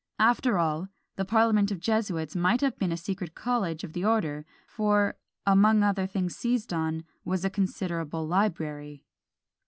After 0.17 0.57
all, 0.57 0.87
the 1.15 1.25
parliament 1.25 1.69
of 1.69 1.79
Jesuits 1.79 2.35
might 2.35 2.61
have 2.61 2.75
been 2.79 2.91
a 2.91 2.97
secret 2.97 3.35
college 3.35 3.83
of 3.83 3.93
the 3.93 4.03
order; 4.03 4.47
for, 4.65 5.15
among 5.45 5.83
other 5.83 6.07
things 6.07 6.35
seized 6.35 6.73
on, 6.73 7.03
was 7.23 7.45
a 7.45 7.51
considerable 7.51 8.25
library. 8.25 9.03